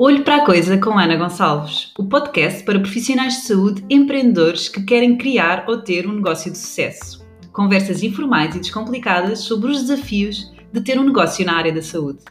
[0.00, 4.84] Olho para a Coisa com Ana Gonçalves, o podcast para profissionais de saúde empreendedores que
[4.84, 7.26] querem criar ou ter um negócio de sucesso.
[7.52, 12.24] Conversas informais e descomplicadas sobre os desafios de ter um negócio na área da saúde.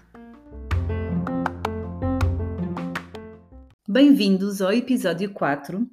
[3.85, 5.85] Bem-vindos ao episódio 4.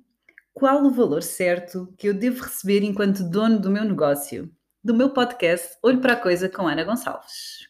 [0.53, 4.49] Qual o valor certo que eu devo receber enquanto dono do meu negócio?
[4.85, 7.67] Do meu podcast Olho para a Coisa com Ana Gonçalves.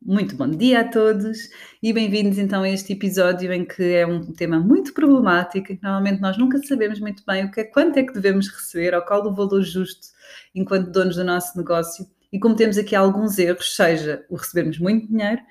[0.00, 1.36] Muito bom dia a todos
[1.82, 5.76] e bem-vindos então a este episódio em que é um tema muito problemático.
[5.82, 9.02] Normalmente nós nunca sabemos muito bem o que é, quanto é que devemos receber ou
[9.02, 10.06] qual o valor justo
[10.54, 12.06] enquanto donos do nosso negócio.
[12.32, 15.42] E como temos aqui alguns erros, seja o recebermos muito dinheiro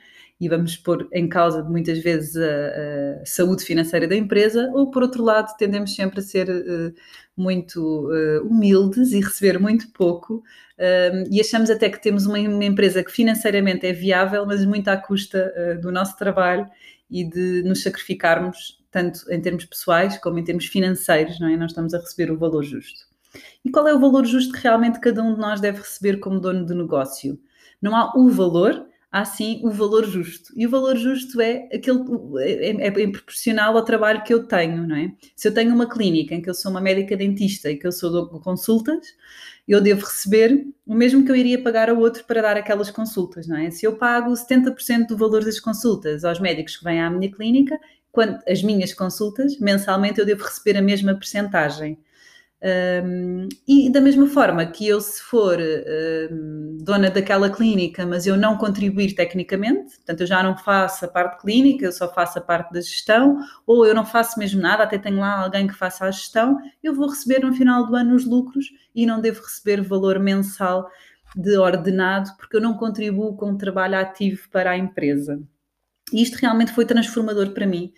[0.41, 5.03] e vamos pôr em causa muitas vezes a, a, saúde financeira da empresa, ou por
[5.03, 6.91] outro lado, tendemos sempre a ser uh,
[7.37, 12.65] muito uh, humildes e receber muito pouco, uh, e achamos até que temos uma, uma,
[12.65, 16.67] empresa que financeiramente é viável, mas muito à custa do nosso trabalho
[17.07, 21.55] e de nos sacrificarmos, tanto em termos pessoais como em termos financeiros, não é?
[21.55, 23.05] Nós estamos a receber o valor justo.
[23.63, 26.39] E qual é o valor justo que realmente cada um de nós deve receber como
[26.39, 27.39] dono de negócio?
[27.79, 30.53] Não há o valor, há sim o valor justo.
[30.55, 31.99] E o valor justo é aquele
[32.39, 35.11] é, é, é, proporcional ao trabalho que eu tenho, não é?
[35.35, 37.91] Se eu tenho uma clínica em que eu sou uma médica dentista e que eu
[37.91, 39.05] sou de consultas,
[39.67, 43.47] eu devo receber o mesmo que eu iria pagar a outro para dar aquelas consultas,
[43.47, 43.69] não é?
[43.69, 47.77] Se eu pago 70% do valor das consultas aos médicos que vêm à minha clínica,
[48.11, 51.97] quando as minhas consultas, mensalmente eu devo receber a mesma percentagem.
[52.63, 58.37] Um, e da mesma forma que eu, se for um, dona daquela clínica, mas eu
[58.37, 62.41] não contribuir tecnicamente, portanto, eu já não faço a parte clínica, eu só faço a
[62.41, 66.05] parte da gestão, ou eu não faço mesmo nada, até tenho lá alguém que faça
[66.05, 69.81] a gestão, eu vou receber no final do ano os lucros e não devo receber
[69.81, 70.87] valor mensal
[71.35, 75.41] de ordenado, porque eu não contribuo com o trabalho ativo para a empresa.
[76.13, 77.91] E isto realmente foi transformador para mim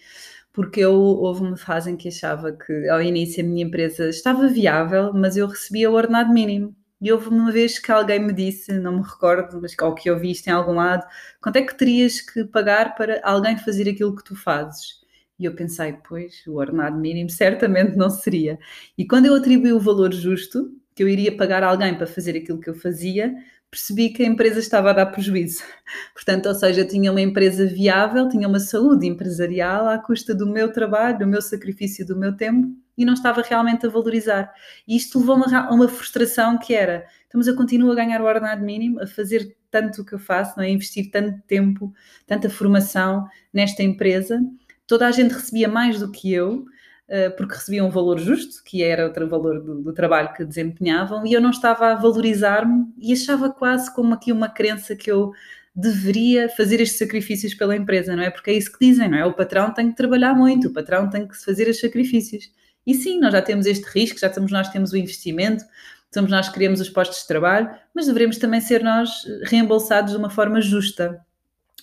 [0.53, 4.47] porque eu, houve uma fase em que achava que ao início a minha empresa estava
[4.47, 6.75] viável, mas eu recebia o ordenado mínimo.
[7.01, 10.17] E houve uma vez que alguém me disse, não me recordo, mas que, que eu
[10.17, 11.05] vi isto em algum lado,
[11.41, 15.01] quanto é que terias que pagar para alguém fazer aquilo que tu fazes?
[15.39, 18.57] E eu pensei, pois, o ordenado mínimo certamente não seria.
[18.97, 22.59] E quando eu atribuí o valor justo, que eu iria pagar alguém para fazer aquilo
[22.59, 23.33] que eu fazia,
[23.73, 25.63] percebi que a empresa estava a dar prejuízo.
[26.13, 30.71] Portanto, ou seja, tinha uma empresa viável, tinha uma saúde empresarial à custa do meu
[30.71, 34.53] trabalho, do meu sacrifício, do meu tempo e não estava realmente a valorizar.
[34.87, 38.63] E isto levou-me a uma frustração que era, estamos a continuar a ganhar o ordenado
[38.63, 40.69] mínimo, a fazer tanto o que eu faço, não é?
[40.69, 41.91] investir tanto tempo,
[42.27, 44.39] tanta formação nesta empresa.
[44.85, 46.63] Toda a gente recebia mais do que eu,
[47.37, 51.33] porque recebiam um valor justo, que era outro valor do, do trabalho que desempenhavam, e
[51.33, 55.31] eu não estava a valorizar-me e achava quase como aqui uma crença que eu
[55.75, 58.29] deveria fazer estes sacrifícios pela empresa, não é?
[58.29, 59.25] Porque é isso que dizem, não é?
[59.25, 62.51] O patrão tem que trabalhar muito, o patrão tem que fazer os sacrifícios.
[62.85, 65.63] E sim, nós já temos este risco, já somos nós temos o investimento,
[66.13, 69.09] somos nós que criamos os postos de trabalho, mas devemos também ser nós
[69.43, 71.19] reembolsados de uma forma justa.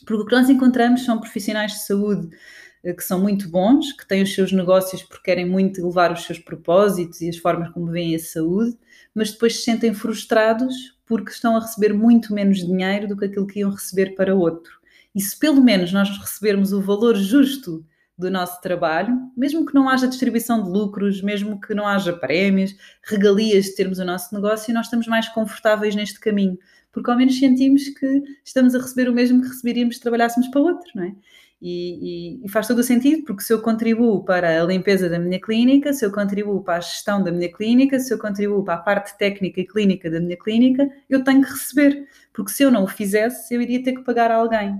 [0.07, 2.35] Porque o que nós encontramos são profissionais de saúde eh,
[2.83, 6.39] que são muito bons, que têm os seus negócios porque querem muito levar os seus
[6.39, 8.77] propósitos e as formas como veem a saúde,
[9.15, 10.75] mas depois se sentem frustrados
[11.05, 14.81] porque estão a receber muito menos dinheiro do que aquilo que iam receber para outro.
[15.15, 17.85] E se pelo menos nós recebermos o valor justo
[18.17, 22.77] do nosso trabalho, mesmo que não haja distribuição de lucros, mesmo que não haja prémios,
[23.03, 26.59] regalias de termos o nosso negócio, nós estamos mais confortáveis neste caminho,
[26.93, 30.61] porque ao menos sentimos que estamos a receber o mesmo que receberíamos se trabalhássemos para
[30.61, 31.15] outro, não é?
[31.63, 35.19] E, e, e, faz todo o sentido, porque se eu contribuo para a limpeza da
[35.19, 38.75] minha clínica, se eu contribuo para a gestão da minha clínica, se eu contribuo para
[38.75, 42.71] a parte técnica e clínica da minha clínica, eu tenho que receber, porque se eu
[42.71, 44.75] não o fizesse, eu iria ter que pagar a alguém.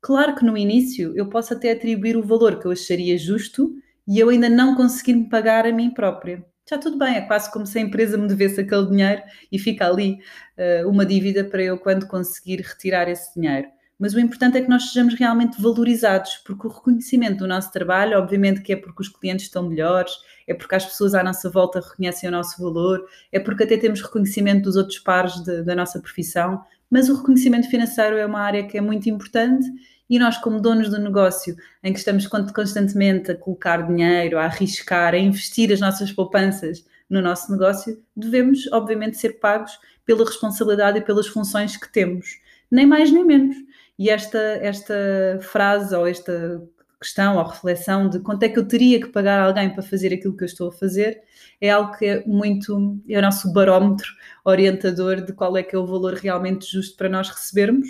[0.00, 3.74] Claro que no início eu posso até atribuir o valor que eu acharia justo
[4.06, 6.42] e eu ainda não conseguir me pagar a mim própria.
[6.68, 9.86] Já tudo bem, é quase como se a empresa me devesse aquele dinheiro e fica
[9.86, 10.18] ali
[10.56, 13.68] uh, uma dívida para eu, quando conseguir retirar esse dinheiro
[13.98, 18.18] mas o importante é que nós sejamos realmente valorizados, porque o reconhecimento do nosso trabalho,
[18.18, 20.12] obviamente que é porque os clientes estão melhores,
[20.46, 24.00] é porque as pessoas à nossa volta reconhecem o nosso valor, é porque até temos
[24.00, 28.66] reconhecimento dos outros pares de, da nossa profissão, mas o reconhecimento financeiro é uma área
[28.66, 29.66] que é muito importante
[30.08, 35.12] e nós, como donos do negócio, em que estamos constantemente a colocar dinheiro, a arriscar,
[35.12, 41.02] a investir as nossas poupanças no nosso negócio, devemos, obviamente, ser pagos pela responsabilidade e
[41.02, 42.40] pelas funções que temos,
[42.70, 43.56] nem mais nem menos.
[43.98, 44.94] E esta, esta
[45.40, 46.62] frase ou esta
[47.00, 50.36] questão ou reflexão de quanto é que eu teria que pagar alguém para fazer aquilo
[50.36, 51.22] que eu estou a fazer,
[51.60, 54.08] é algo que é muito, é o nosso barómetro
[54.44, 57.88] orientador de qual é que é o valor realmente justo para nós recebermos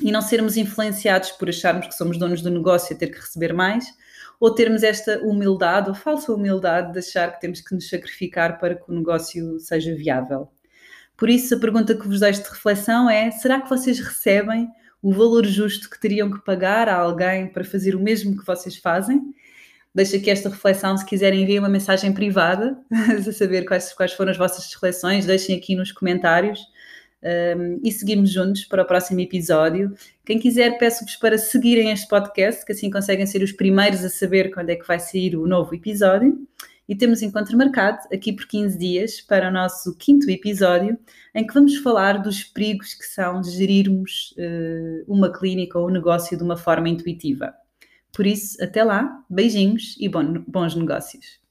[0.00, 3.52] e não sermos influenciados por acharmos que somos donos do negócio e ter que receber
[3.52, 3.84] mais,
[4.40, 8.74] ou termos esta humildade ou falsa humildade de achar que temos que nos sacrificar para
[8.74, 10.48] que o negócio seja viável.
[11.16, 14.68] Por isso, a pergunta que vos deixo de reflexão é: será que vocês recebem
[15.04, 18.78] o valor justo que teriam que pagar a alguém para fazer o mesmo que vocês
[18.78, 19.20] fazem?
[19.94, 20.96] Deixo aqui esta reflexão.
[20.96, 25.26] Se quiserem, enviem uma mensagem privada a saber quais, quais foram as vossas reflexões.
[25.26, 26.58] Deixem aqui nos comentários
[27.22, 29.94] um, e seguimos juntos para o próximo episódio.
[30.24, 34.54] Quem quiser, peço-vos para seguirem este podcast, que assim conseguem ser os primeiros a saber
[34.54, 36.38] quando é que vai sair o novo episódio.
[36.86, 40.98] E temos encontro marcado aqui por 15 dias para o nosso quinto episódio,
[41.34, 46.36] em que vamos falar dos perigos que são gerirmos uh, uma clínica ou um negócio
[46.36, 47.54] de uma forma intuitiva.
[48.12, 51.42] Por isso, até lá, beijinhos e bons negócios.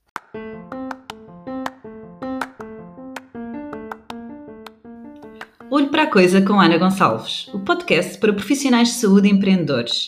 [5.69, 10.07] Olho para a Coisa com Ana Gonçalves, o podcast para profissionais de saúde e empreendedores.